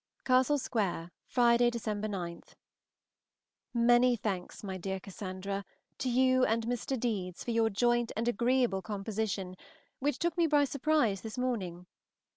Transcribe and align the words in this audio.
CASTLE 0.25 0.57
SQUARE, 0.57 1.11
Friday 1.27 1.69
(December 1.69 2.07
9). 2.07 2.41
MANY 3.75 4.15
thanks, 4.15 4.63
my 4.63 4.75
dear 4.75 4.99
Cassandra, 4.99 5.63
to 5.99 6.09
you 6.09 6.43
and 6.43 6.65
Mr. 6.65 6.99
Deedes 6.99 7.43
for 7.45 7.51
your 7.51 7.69
joint 7.69 8.11
and 8.17 8.27
agreeable 8.27 8.81
composition, 8.81 9.55
which 9.99 10.17
took 10.17 10.35
me 10.39 10.47
by 10.47 10.63
surprise 10.65 11.21
this 11.21 11.37
morning. 11.37 11.85